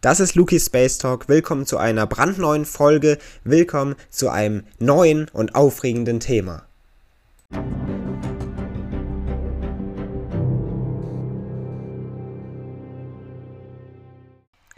[0.00, 1.28] Das ist Luki Space Talk.
[1.28, 3.18] Willkommen zu einer brandneuen Folge.
[3.44, 6.66] Willkommen zu einem neuen und aufregenden Thema.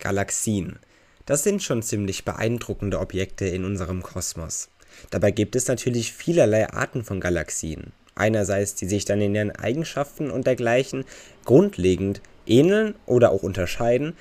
[0.00, 0.80] Galaxien.
[1.26, 4.68] Das sind schon ziemlich beeindruckende Objekte in unserem Kosmos.
[5.10, 7.92] Dabei gibt es natürlich vielerlei Arten von Galaxien.
[8.16, 11.04] Einerseits, die sich dann in ihren Eigenschaften und dergleichen
[11.44, 14.16] grundlegend ähneln oder auch unterscheiden,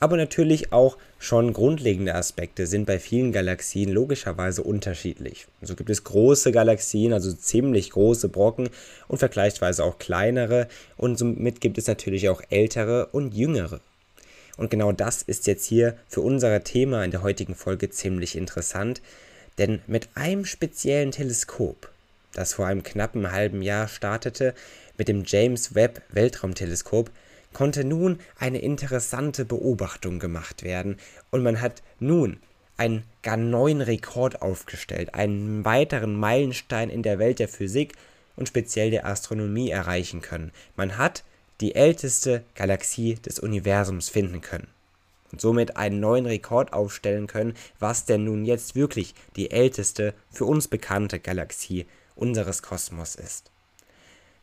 [0.00, 5.46] aber natürlich auch schon grundlegende Aspekte sind bei vielen Galaxien logischerweise unterschiedlich.
[5.62, 8.70] So gibt es große Galaxien, also ziemlich große Brocken
[9.08, 13.80] und vergleichsweise auch kleinere und somit gibt es natürlich auch ältere und jüngere.
[14.56, 19.00] Und genau das ist jetzt hier für unser Thema in der heutigen Folge ziemlich interessant,
[19.56, 21.90] denn mit einem speziellen Teleskop,
[22.34, 24.54] das vor einem knappen halben Jahr startete,
[24.96, 27.10] mit dem James Webb Weltraumteleskop,
[27.52, 30.96] konnte nun eine interessante Beobachtung gemacht werden
[31.30, 32.38] und man hat nun
[32.76, 37.94] einen gar neuen Rekord aufgestellt, einen weiteren Meilenstein in der Welt der Physik
[38.36, 40.52] und speziell der Astronomie erreichen können.
[40.76, 41.24] Man hat
[41.60, 44.68] die älteste Galaxie des Universums finden können
[45.32, 50.44] und somit einen neuen Rekord aufstellen können, was denn nun jetzt wirklich die älteste für
[50.44, 53.50] uns bekannte Galaxie unseres Kosmos ist.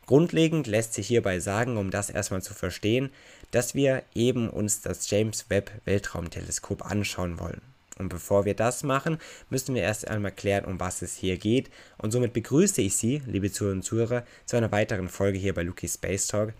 [0.06, 3.10] Grundlegend lässt sich hierbei sagen, um das erstmal zu verstehen,
[3.50, 7.60] dass wir eben uns das James Webb Weltraumteleskop anschauen wollen.
[7.98, 9.18] Und bevor wir das machen,
[9.50, 11.70] müssen wir erst einmal klären, um was es hier geht.
[11.98, 15.62] Und somit begrüße ich Sie, liebe Zuhörer und Zuhörer, zu einer weiteren Folge hier bei
[15.62, 16.52] Luki Space Talk.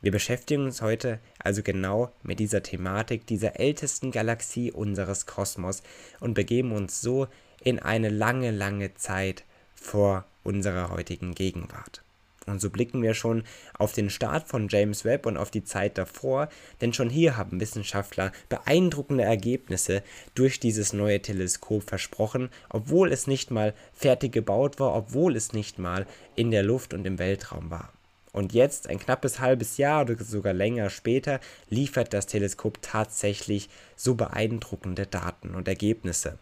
[0.00, 5.82] Wir beschäftigen uns heute also genau mit dieser Thematik dieser ältesten Galaxie unseres Kosmos
[6.20, 7.28] und begeben uns so
[7.62, 12.02] in eine lange, lange Zeit vor unserer heutigen Gegenwart.
[12.48, 13.44] Und so blicken wir schon
[13.78, 16.48] auf den Start von James Webb und auf die Zeit davor,
[16.80, 20.02] denn schon hier haben Wissenschaftler beeindruckende Ergebnisse
[20.34, 25.78] durch dieses neue Teleskop versprochen, obwohl es nicht mal fertig gebaut war, obwohl es nicht
[25.78, 27.92] mal in der Luft und im Weltraum war.
[28.32, 31.40] Und jetzt, ein knappes halbes Jahr oder sogar länger später,
[31.70, 36.38] liefert das Teleskop tatsächlich so beeindruckende Daten und Ergebnisse.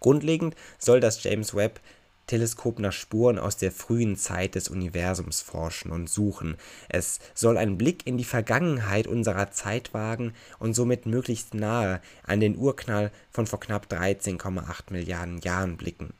[0.00, 1.80] Grundlegend soll das James Webb
[2.28, 6.56] Teleskop nach Spuren aus der frühen Zeit des Universums forschen und suchen.
[6.88, 12.38] Es soll einen Blick in die Vergangenheit unserer Zeit wagen und somit möglichst nahe an
[12.38, 16.12] den Urknall von vor knapp 13,8 Milliarden Jahren blicken.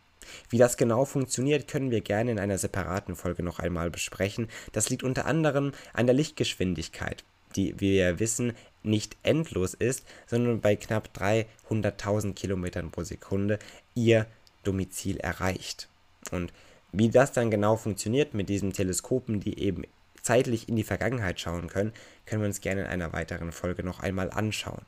[0.51, 4.49] Wie das genau funktioniert, können wir gerne in einer separaten Folge noch einmal besprechen.
[4.73, 7.25] Das liegt unter anderem an der Lichtgeschwindigkeit,
[7.57, 8.53] die, wie wir wissen,
[8.83, 13.59] nicht endlos ist, sondern bei knapp 300.000 Kilometern pro Sekunde
[13.95, 14.27] ihr
[14.65, 15.89] Domizil erreicht.
[16.31, 16.53] Und
[16.93, 19.85] wie das dann genau funktioniert mit diesen Teleskopen, die eben
[20.23, 21.93] zeitlich in die Vergangenheit schauen können,
[22.27, 24.83] können wir uns gerne in einer weiteren Folge noch einmal anschauen.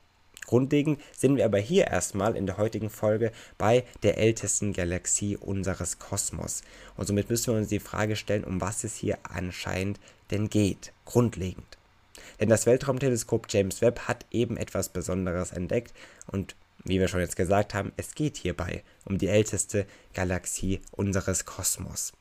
[0.46, 5.98] Grundlegend sind wir aber hier erstmal in der heutigen Folge bei der ältesten Galaxie unseres
[5.98, 6.62] Kosmos.
[6.96, 10.92] Und somit müssen wir uns die Frage stellen, um was es hier anscheinend denn geht.
[11.04, 11.78] Grundlegend.
[12.40, 15.92] Denn das Weltraumteleskop James Webb hat eben etwas Besonderes entdeckt
[16.26, 21.44] und wie wir schon jetzt gesagt haben, es geht hierbei um die älteste Galaxie unseres
[21.44, 22.12] Kosmos.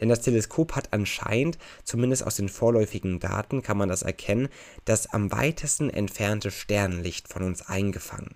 [0.00, 4.48] Denn das Teleskop hat anscheinend, zumindest aus den vorläufigen Daten kann man das erkennen,
[4.84, 8.34] das am weitesten entfernte Sternenlicht von uns eingefangen.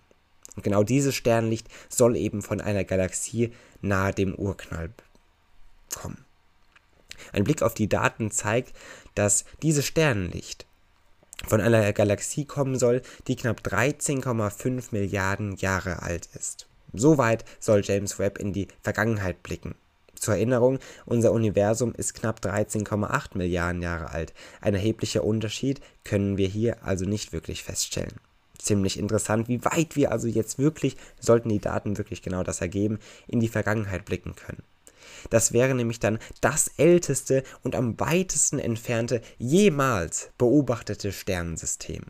[0.57, 4.91] Und genau dieses Sternenlicht soll eben von einer Galaxie nahe dem Urknall
[5.95, 6.25] kommen.
[7.33, 8.77] Ein Blick auf die Daten zeigt,
[9.15, 10.67] dass dieses Sternenlicht
[11.47, 16.67] von einer Galaxie kommen soll, die knapp 13,5 Milliarden Jahre alt ist.
[16.93, 19.75] Soweit soll James Webb in die Vergangenheit blicken.
[20.15, 24.33] Zur Erinnerung, unser Universum ist knapp 13,8 Milliarden Jahre alt.
[24.61, 28.21] Ein erheblicher Unterschied können wir hier also nicht wirklich feststellen.
[28.59, 33.01] Ziemlich interessant, wie weit wir also jetzt wirklich, sollten die Daten wirklich genau das ergeben,
[33.27, 34.63] in die Vergangenheit blicken können.
[35.31, 42.05] Das wäre nämlich dann das älteste und am weitesten entfernte jemals beobachtete Sternensystem.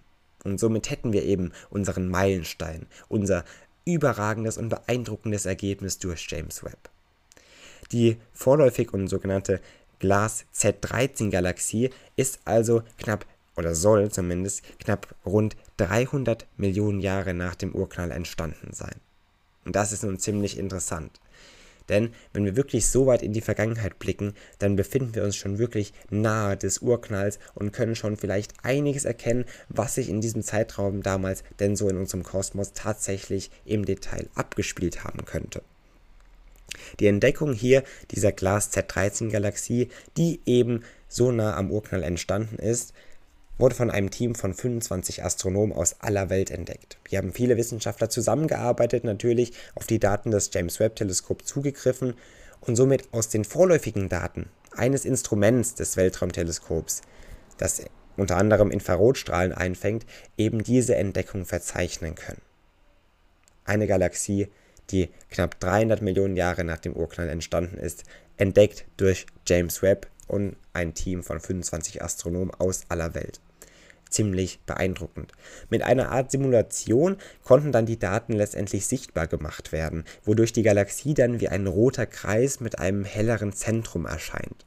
[0.45, 3.45] Und somit hätten wir eben unseren Meilenstein, unser
[3.85, 6.91] überragendes und beeindruckendes Ergebnis durch James Webb.
[7.93, 9.61] Die vorläufig und sogenannte
[9.99, 13.27] Glas Z13 Galaxie ist also knapp
[13.57, 18.97] oder soll zumindest knapp rund 300 Millionen Jahre nach dem Urknall entstanden sein.
[19.65, 21.21] Und das ist nun ziemlich interessant.
[21.89, 25.59] Denn wenn wir wirklich so weit in die Vergangenheit blicken, dann befinden wir uns schon
[25.59, 31.03] wirklich nahe des Urknalls und können schon vielleicht einiges erkennen, was sich in diesem Zeitraum
[31.03, 35.63] damals denn so in unserem Kosmos tatsächlich im Detail abgespielt haben könnte.
[37.01, 42.95] Die Entdeckung hier dieser Glas Z13 Galaxie, die eben so nah am Urknall entstanden ist,
[43.59, 46.99] wurde von einem Team von 25 Astronomen aus aller Welt entdeckt.
[47.09, 52.15] Hier haben viele Wissenschaftler zusammengearbeitet, natürlich auf die Daten des James Webb Teleskops zugegriffen
[52.61, 57.03] und somit aus den vorläufigen Daten eines Instruments des Weltraumteleskops,
[57.59, 57.83] das
[58.17, 62.41] unter anderem Infrarotstrahlen einfängt, eben diese Entdeckung verzeichnen können.
[63.65, 64.49] Eine Galaxie,
[64.91, 68.05] die knapp 300 Millionen Jahre nach dem Urknall entstanden ist,
[68.37, 73.41] entdeckt durch James Webb und ein Team von 25 Astronomen aus aller Welt.
[74.11, 75.33] Ziemlich beeindruckend.
[75.71, 81.15] Mit einer Art Simulation konnten dann die Daten letztendlich sichtbar gemacht werden, wodurch die Galaxie
[81.15, 84.67] dann wie ein roter Kreis mit einem helleren Zentrum erscheint.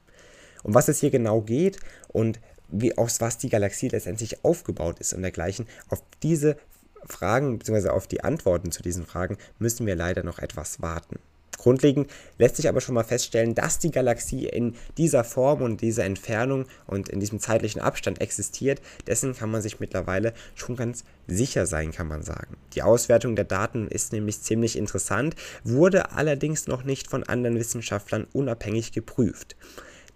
[0.64, 5.14] Um was es hier genau geht und wie aus was die Galaxie letztendlich aufgebaut ist
[5.14, 6.58] und dergleichen, auf diese
[7.06, 7.90] Fragen bzw.
[7.90, 11.20] auf die Antworten zu diesen Fragen müssen wir leider noch etwas warten.
[11.58, 16.06] Grundlegend lässt sich aber schon mal feststellen, dass die Galaxie in dieser Form und dieser
[16.06, 18.82] Entfernung und in diesem zeitlichen Abstand existiert.
[19.08, 22.58] Dessen kann man sich mittlerweile schon ganz sicher sein, kann man sagen.
[22.74, 28.28] Die Auswertung der Daten ist nämlich ziemlich interessant, wurde allerdings noch nicht von anderen Wissenschaftlern
[28.34, 29.56] unabhängig geprüft.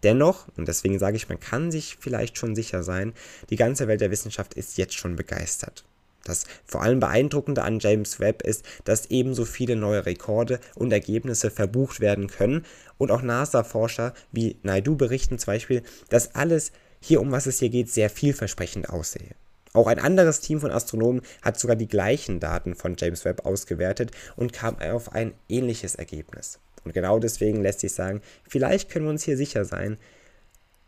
[0.03, 3.13] Dennoch, und deswegen sage ich, man kann sich vielleicht schon sicher sein,
[3.49, 5.85] die ganze Welt der Wissenschaft ist jetzt schon begeistert.
[6.23, 11.49] Das vor allem Beeindruckende an James Webb ist, dass ebenso viele neue Rekorde und Ergebnisse
[11.49, 12.65] verbucht werden können
[12.97, 17.69] und auch NASA-Forscher wie Naidu berichten zum Beispiel, dass alles hier, um was es hier
[17.69, 19.35] geht, sehr vielversprechend aussehe.
[19.73, 24.11] Auch ein anderes Team von Astronomen hat sogar die gleichen Daten von James Webb ausgewertet
[24.35, 26.59] und kam auf ein ähnliches Ergebnis.
[26.83, 29.97] Und genau deswegen lässt sich sagen, vielleicht können wir uns hier sicher sein,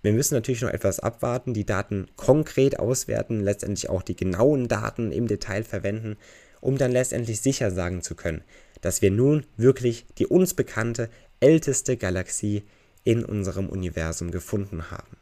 [0.03, 5.11] wir müssen natürlich noch etwas abwarten, die Daten konkret auswerten, letztendlich auch die genauen Daten
[5.11, 6.17] im Detail verwenden,
[6.59, 8.43] um dann letztendlich sicher sagen zu können,
[8.81, 11.09] dass wir nun wirklich die uns bekannte
[11.39, 12.63] älteste Galaxie
[13.05, 15.17] in unserem Universum gefunden haben.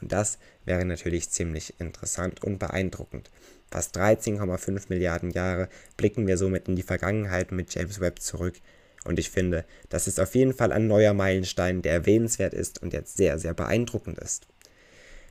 [0.00, 3.30] Und das wäre natürlich ziemlich interessant und beeindruckend.
[3.70, 8.54] Fast 13,5 Milliarden Jahre blicken wir somit in die Vergangenheit mit James Webb zurück
[9.04, 12.92] und ich finde, das ist auf jeden Fall ein neuer Meilenstein, der erwähnenswert ist und
[12.92, 14.46] jetzt sehr, sehr beeindruckend ist.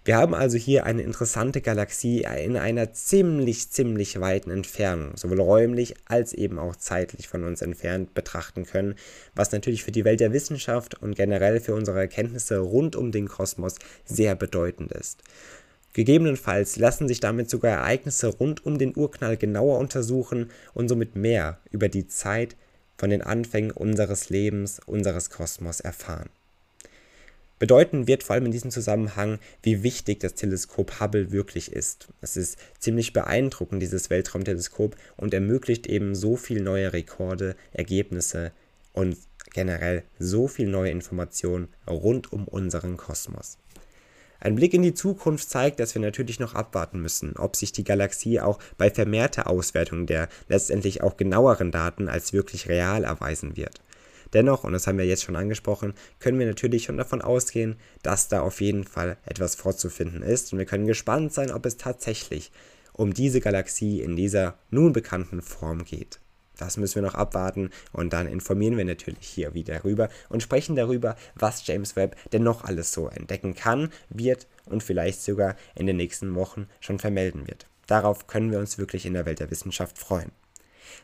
[0.06, 5.94] Wir haben also hier eine interessante Galaxie in einer ziemlich, ziemlich weiten Entfernung, sowohl räumlich
[6.06, 8.96] als eben auch zeitlich von uns entfernt betrachten können,
[9.36, 13.28] was natürlich für die Welt der Wissenschaft und generell für unsere Erkenntnisse rund um den
[13.28, 13.76] Kosmos
[14.06, 15.22] sehr bedeutend ist.
[15.94, 21.60] Gegebenenfalls lassen sich damit sogar Ereignisse rund um den Urknall genauer untersuchen und somit mehr
[21.72, 22.56] über die Zeit,
[23.00, 26.30] von den Anfängen unseres Lebens, unseres Kosmos erfahren.
[27.58, 32.10] Bedeuten wird vor allem in diesem Zusammenhang, wie wichtig das Teleskop Hubble wirklich ist.
[32.22, 38.52] Es ist ziemlich beeindruckend, dieses Weltraumteleskop, und ermöglicht eben so viele neue Rekorde, Ergebnisse
[38.94, 39.18] und
[39.54, 43.58] generell so viele neue Informationen rund um unseren Kosmos.
[44.40, 47.84] Ein Blick in die Zukunft zeigt, dass wir natürlich noch abwarten müssen, ob sich die
[47.84, 53.82] Galaxie auch bei vermehrter Auswertung der letztendlich auch genaueren Daten als wirklich real erweisen wird.
[54.34, 58.28] Dennoch, und das haben wir jetzt schon angesprochen, können wir natürlich schon davon ausgehen, dass
[58.28, 62.52] da auf jeden Fall etwas vorzufinden ist und wir können gespannt sein, ob es tatsächlich
[62.94, 66.20] um diese Galaxie in dieser nun bekannten Form geht.
[66.60, 70.76] Das müssen wir noch abwarten und dann informieren wir natürlich hier wieder darüber und sprechen
[70.76, 75.88] darüber, was James Webb denn noch alles so entdecken kann, wird und vielleicht sogar in
[75.88, 77.68] den nächsten Wochen schon vermelden wird.
[77.88, 80.32] Darauf können wir uns wirklich in der Welt der Wissenschaft freuen.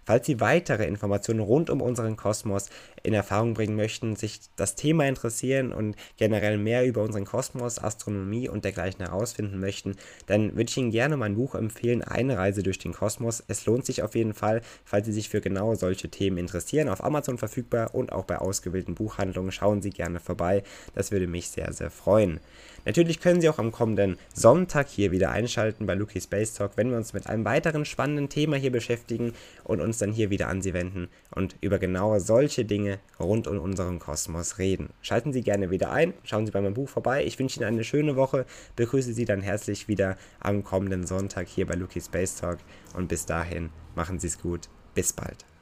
[0.06, 2.70] Falls Sie weitere Informationen rund um unseren Kosmos
[3.04, 8.50] in Erfahrung bringen möchten, sich das Thema interessieren und generell mehr über unseren Kosmos, Astronomie
[8.50, 9.96] und dergleichen herausfinden möchten,
[10.28, 13.44] dann würde ich Ihnen gerne mein Buch empfehlen, Eine Reise durch den Kosmos.
[13.48, 16.90] Es lohnt sich auf jeden Fall, falls Sie sich für genau solche Themen interessieren.
[16.90, 19.52] Auf Amazon verfügbar und auch bei ausgewählten Buchhandlungen.
[19.52, 20.64] Schauen Sie gerne vorbei.
[20.94, 22.40] Das würde mich sehr, sehr freuen.
[22.86, 26.92] Natürlich können Sie auch am kommenden Sonntag hier wieder einschalten bei Luki Space Talk, wenn
[26.92, 30.62] wir uns mit einem weiteren spannenden Thema hier beschäftigen und uns dann hier wieder an
[30.62, 34.90] Sie wenden und über genau solche Dinge rund um unseren Kosmos reden.
[35.02, 37.26] Schalten Sie gerne wieder ein, schauen Sie bei meinem Buch vorbei.
[37.26, 41.66] Ich wünsche Ihnen eine schöne Woche, begrüße Sie dann herzlich wieder am kommenden Sonntag hier
[41.66, 42.60] bei Luki Space Talk
[42.96, 44.70] und bis dahin machen Sie es gut.
[44.94, 45.55] Bis bald.